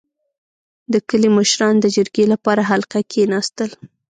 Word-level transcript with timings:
•د 0.93 0.95
کلي 1.09 1.29
مشران 1.37 1.75
د 1.79 1.85
جرګې 1.95 2.25
لپاره 2.33 2.61
حلقه 2.71 2.99
کښېناستل. 3.11 3.69